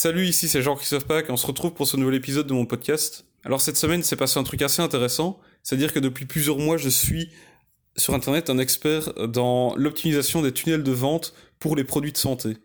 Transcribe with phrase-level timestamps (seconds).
[0.00, 3.26] Salut, ici c'est Jean-Christophe Pack on se retrouve pour ce nouvel épisode de mon podcast.
[3.42, 6.88] Alors cette semaine, c'est passé un truc assez intéressant, c'est-à-dire que depuis plusieurs mois, je
[6.88, 7.30] suis
[7.96, 12.58] sur internet un expert dans l'optimisation des tunnels de vente pour les produits de santé.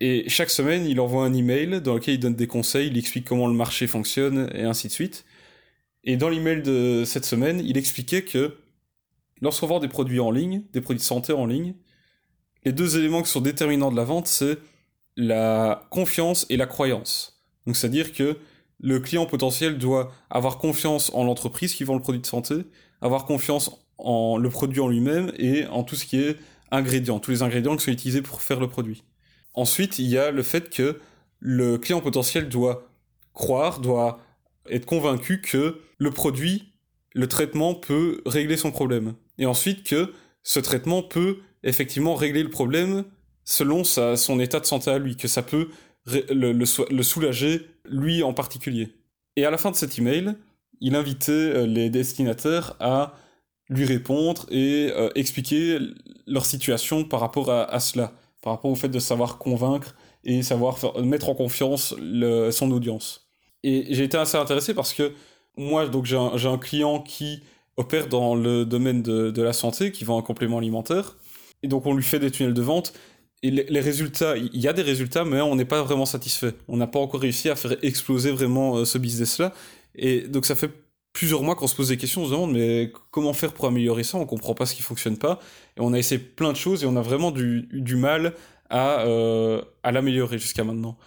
[0.00, 3.26] Et chaque semaine, il envoie un email dans lequel il donne des conseils, il explique
[3.26, 5.26] comment le marché fonctionne et ainsi de suite.
[6.04, 8.56] Et dans l'email de cette semaine, il expliquait que
[9.42, 11.74] lorsqu'on vend des produits en ligne, des produits de santé en ligne,
[12.64, 14.56] les deux éléments qui sont déterminants de la vente, c'est
[15.18, 17.42] la confiance et la croyance.
[17.66, 18.38] Donc c'est-à-dire que
[18.80, 22.54] le client potentiel doit avoir confiance en l'entreprise qui vend le produit de santé,
[23.02, 26.36] avoir confiance en le produit en lui-même et en tout ce qui est
[26.70, 29.02] ingrédients, tous les ingrédients qui sont utilisés pour faire le produit.
[29.54, 31.00] Ensuite, il y a le fait que
[31.40, 32.88] le client potentiel doit
[33.32, 34.20] croire, doit
[34.70, 36.74] être convaincu que le produit,
[37.12, 39.14] le traitement peut régler son problème.
[39.38, 40.12] Et ensuite que
[40.44, 43.04] ce traitement peut effectivement régler le problème
[43.48, 45.68] selon son état de santé à lui, que ça peut
[46.04, 48.90] le, soulager lui en particulier.
[49.36, 50.34] Et à la fin de cet email,
[50.82, 53.14] il invitait euh, les destinataires à
[53.70, 55.78] lui répondre et euh, expliquer
[56.26, 60.78] leur situation par rapport à, cela, par rapport au fait de savoir convaincre et savoir
[61.02, 61.94] mettre en confiance
[62.50, 63.30] son audience.
[63.62, 65.14] Et j'ai été assez intéressé parce que
[65.56, 67.42] moi, donc j'ai un, client qui
[67.78, 71.16] opère dans le domaine de, de, la santé, qui vend un complément alimentaire,
[71.62, 72.92] et donc on lui fait des tunnels de vente,
[73.42, 76.54] et les, résultats, il y a des résultats, mais on n'est pas vraiment satisfait.
[76.66, 79.52] On n'a pas encore réussi à faire exploser vraiment euh, ce business-là.
[79.94, 80.70] Et donc ça fait
[81.12, 84.02] plusieurs mois qu'on se pose des questions, on se demande mais comment faire pour améliorer
[84.02, 84.18] ça?
[84.18, 85.38] On comprend pas ce qui fonctionne pas.
[85.76, 88.34] Et on a essayé plein de choses et on a vraiment du, du mal
[88.70, 90.98] à, euh, à l'améliorer jusqu'à maintenant.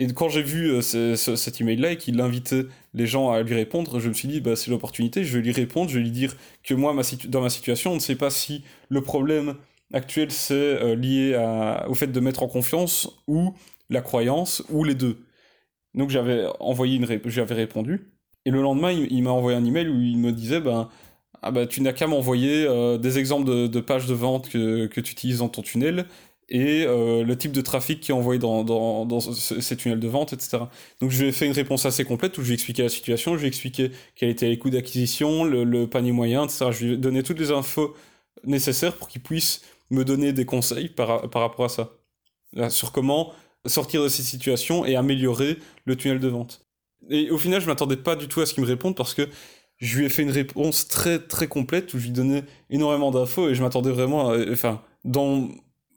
[0.00, 4.00] Et quand j'ai vu euh, cet email-là et qu'il invitait les gens à lui répondre,
[4.00, 6.34] je me suis dit, bah, c'est l'opportunité, je vais lui répondre, je vais lui dire
[6.64, 6.96] que moi,
[7.28, 9.56] dans ma situation, on ne sait pas si le problème
[9.92, 11.36] actuel, c'est euh, lié
[11.88, 13.54] au fait de mettre en confiance ou
[13.88, 15.18] la croyance ou les deux.
[15.94, 18.12] Donc j'avais envoyé une j'avais répondu
[18.44, 20.88] et le lendemain il, m'a envoyé un email où il me disait ben
[21.42, 25.00] ah bah, tu n'as qu'à m'envoyer euh, des exemples de, pages de vente que, que
[25.00, 26.06] tu utilises dans ton tunnel
[26.48, 30.08] et euh, le type de trafic qui est envoyé dans, dans, dans ces tunnels de
[30.08, 30.58] vente, etc.
[31.00, 33.36] Donc je lui ai fait une réponse assez complète où je lui expliqué la situation,
[33.36, 36.66] je lui expliqué quel était les coûts d'acquisition, le, le, panier moyen, etc.
[36.72, 37.94] Je lui ai donné toutes les infos
[38.44, 41.90] nécessaires pour qu'il puisse me donner des conseils par, par rapport à ça.
[42.70, 43.32] sur comment
[43.66, 46.66] sortir de ces situations et améliorer le tunnel de vente.
[47.10, 49.28] Et au final, je m'attendais pas du tout à ce qu'il me réponde parce que
[49.78, 53.48] je lui ai fait une réponse très très complète où je lui donnais énormément d'infos
[53.48, 55.48] et je m'attendais vraiment à, enfin, dans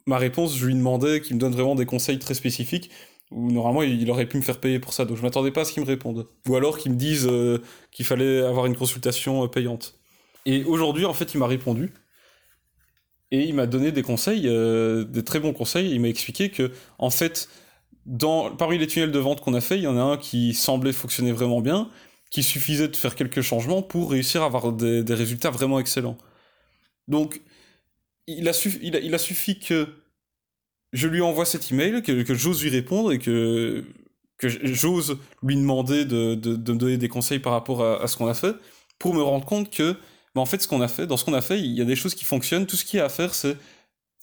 [0.06, 2.90] ma réponse, je lui demandais qu'il me donne vraiment des conseils très spécifiques
[3.32, 5.06] où normalement il aurait pu me faire payer pour ça.
[5.06, 6.28] Donc je m'attendais pas à ce qu'il me réponde.
[6.48, 7.60] Ou alors qu'il me dise euh,
[7.92, 10.00] qu'il fallait avoir une consultation euh, payante.
[10.46, 11.94] Et aujourd'hui, en fait, il m'a répondu
[13.34, 15.92] et il m'a donné des conseils, euh, des très bons conseils.
[15.92, 17.50] Il m'a expliqué que, en fait,
[18.60, 20.94] parmi les tunnels de vente qu'on a fait, il y en a un qui semblait
[20.94, 21.90] fonctionner vraiment bien,
[22.30, 26.16] qui suffisait de faire quelques changements pour réussir à avoir des, résultats vraiment excellents.
[27.08, 27.42] Donc,
[28.28, 29.88] il a, suffi, que
[30.94, 33.84] je lui envoie cet email, que, j'ose lui répondre et que,
[34.44, 38.56] j'ose lui demander de, me donner des conseils par rapport à ce qu'on a fait,
[39.00, 39.98] pour me rendre compte que
[40.36, 41.86] mais en fait, ce qu'on a fait, dans ce qu'on a fait, il y a
[41.86, 42.66] des choses qui fonctionnent.
[42.66, 43.58] Tout ce qu'il y a à faire, c'est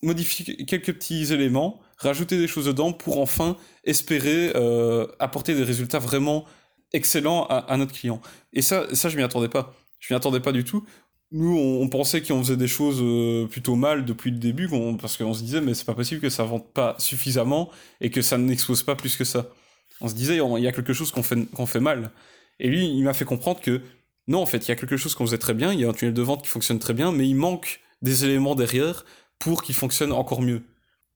[0.02, 5.98] modifier quelques petits éléments, rajouter des choses dedans pour enfin espérer euh, apporter des résultats
[5.98, 6.46] vraiment
[6.92, 8.20] excellents à, notre client.
[8.52, 9.74] Et ça, ça je m'y attendais pas.
[10.00, 10.84] Je m'y attendais pas du tout.
[11.32, 14.68] Nous, on, pensait qu'on faisait des choses euh, plutôt mal depuis le début,
[15.00, 17.70] parce qu'on se disait, mais c'est pas possible que ça vende pas suffisamment
[18.00, 19.46] et que ça n'expose pas plus que ça.
[20.00, 22.10] On se disait, il y a quelque chose qu'on fait, qu'on fait mal.
[22.58, 23.80] Et lui, il m'a fait comprendre que
[24.30, 25.88] non, en fait, il y a quelque chose qu'on faisait très bien, il y a
[25.88, 29.04] un tunnel de vente qui fonctionne très bien, mais il manque des éléments derrière
[29.40, 30.62] pour qu'il fonctionne encore mieux.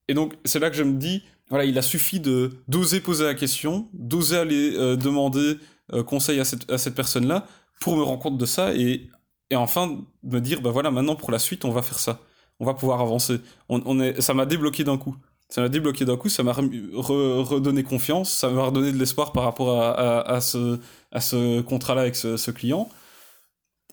[0.09, 3.23] Et donc, c'est là que je me dis, voilà, il a suffi de d'oser poser
[3.23, 5.59] la question, d'oser aller euh, demander
[5.93, 7.47] euh, conseil à cette, à cette personne-là
[7.81, 9.09] pour me rendre compte de ça et,
[9.51, 12.21] et enfin me dire, bah voilà, maintenant pour la suite, on va faire ça.
[12.59, 13.41] On va pouvoir avancer.
[13.69, 15.17] On, est, ça m'a débloqué d'un coup.
[15.51, 19.45] Ça m'a débloqué d'un coup, ça m'a redonné confiance, ça m'a redonné de l'espoir par
[19.45, 20.81] rapport à, à, ce,
[21.13, 22.89] à ce contrat-là avec ce, ce client.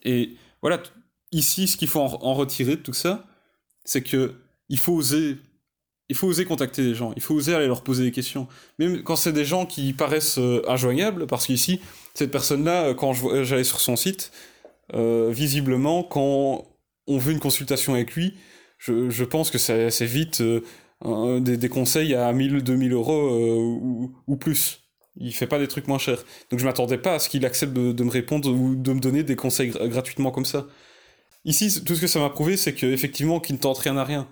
[0.03, 0.81] Et voilà,
[1.31, 3.25] ici, ce qu'il faut en, retirer de tout ça,
[3.85, 4.33] c'est que
[4.69, 5.37] il faut oser,
[6.09, 8.47] il faut oser contacter les gens, il faut oser aller leur poser des questions,
[8.79, 11.81] même quand c'est des gens qui paraissent euh, injoignables, parce qu'ici,
[12.13, 13.13] cette personne-là, euh, quand
[13.43, 14.31] j'allais sur son site,
[14.93, 16.65] euh, visiblement, quand
[17.07, 18.35] on veut une consultation avec lui,
[18.77, 24.80] je, pense que c'est vite des, des, conseils à 1000, 2000 euros ou plus.
[25.19, 26.23] Il fait pas des trucs moins chers.
[26.49, 29.23] Donc je m'attendais pas à ce qu'il accepte de, me répondre ou de me donner
[29.23, 30.67] des conseils gratuitement comme ça.
[31.43, 34.27] Ici, tout ce que ça m'a prouvé, c'est qu'effectivement, qu'il ne tente rien à rien.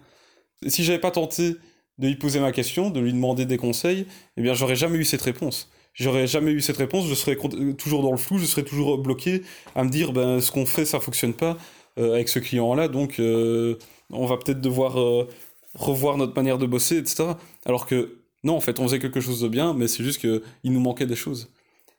[0.67, 1.55] Si j'avais pas tenté
[1.97, 4.05] de lui poser ma question, de lui demander des conseils,
[4.37, 5.69] eh bien, j'aurais jamais eu cette réponse.
[5.93, 7.37] J'aurais jamais eu cette réponse, je serais
[7.77, 9.41] toujours dans le flou, je serais toujours bloqué
[9.75, 11.57] à me dire, ben, ce qu'on fait, ça fonctionne pas
[11.97, 13.77] euh, avec ce client-là, donc euh,
[14.11, 15.27] on va peut-être devoir euh,
[15.73, 17.33] revoir notre manière de bosser, etc.
[17.65, 20.41] Alors que, non, en fait, on faisait quelque chose de bien, mais c'est juste qu'il
[20.63, 21.51] nous manquait des choses.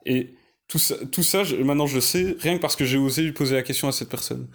[0.06, 0.34] Et
[0.68, 3.56] tout ça, tout ça maintenant je le sais, rien que parce que j'ai osé poser
[3.56, 4.48] la question à cette personne.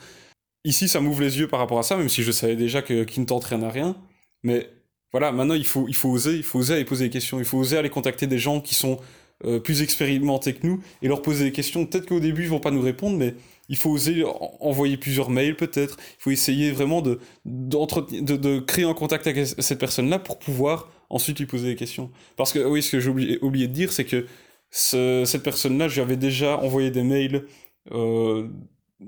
[0.64, 2.98] Ici, ça m'ouvre les yeux par rapport à ça, même si je savais déjà qu'il
[2.98, 3.96] ne tente rien à rien.
[4.44, 4.70] Mais
[5.12, 7.46] voilà, maintenant, il faut, il faut oser, il faut oser aller poser des questions, il
[7.46, 9.00] faut oser aller contacter des gens qui sont
[9.44, 11.86] euh, plus expérimentés que nous et leur poser des questions.
[11.86, 13.36] Peut-être qu'au début, ils vont pas nous répondre, mais
[13.70, 14.24] il faut oser
[14.60, 15.98] envoyer plusieurs mails, peut-être.
[16.20, 21.40] Il faut essayer vraiment de, de, créer un contact avec cette personne-là pour pouvoir ensuite
[21.40, 22.12] lui poser des questions.
[22.36, 24.26] Parce que, oui, ce que j'ai oublié, oublié, de dire, c'est que
[24.70, 27.46] cette personne-là, je lui avais déjà envoyé des mails.
[27.92, 28.48] Euh,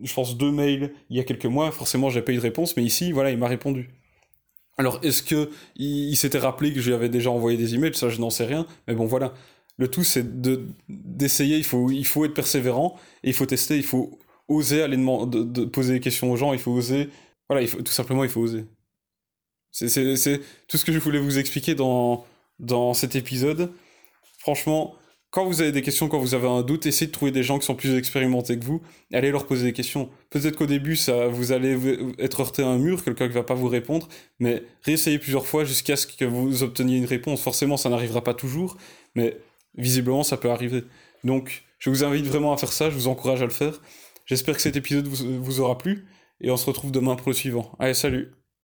[0.04, 2.76] je pense deux mails il y a quelques mois, forcément j'ai pas eu de réponse,
[2.78, 3.90] mais ici, voilà, il m'a répondu.
[4.78, 7.96] Alors, est-ce que il, s'était rappelé que je lui avais déjà envoyé des emails?
[7.96, 8.68] Ça, je n'en sais rien.
[8.88, 9.34] Mais bon, voilà.
[9.78, 11.58] Le tout, c'est de, d'essayer.
[11.58, 13.78] Il faut, il faut être persévérant et il faut tester.
[13.78, 16.54] Il faut oser aller demander, de, poser des questions aux gens.
[16.54, 17.10] Il faut oser.
[17.50, 18.66] Voilà, tout simplement, il faut oser.
[19.86, 22.26] C'est, tout ce que je voulais vous expliquer dans,
[22.60, 23.72] dans cet épisode.
[24.40, 24.96] Franchement,
[25.30, 27.60] quand vous avez des questions, quand vous avez un doute, essayez de trouver des gens
[27.60, 28.82] qui sont plus expérimentés que vous,
[29.14, 30.10] allez leur poser des questions.
[30.32, 31.78] Peut-être qu'au début, ça, vous allez
[32.18, 34.08] être heurté à un mur, quelqu'un qui va pas vous répondre,
[34.40, 37.42] mais réessayez plusieurs fois jusqu'à ce que vous obteniez une réponse.
[37.42, 38.78] Forcément, ça n'arrivera pas toujours,
[39.16, 39.38] mais
[39.76, 40.86] visiblement, ça peut arriver.
[41.24, 43.82] Donc, je vous invite vraiment à faire ça, je vous encourage à le faire.
[44.26, 46.08] J'espère que cet épisode vous, vous aura plu,
[46.42, 47.76] et on se retrouve demain pour le suivant.
[47.80, 48.32] Allez, salut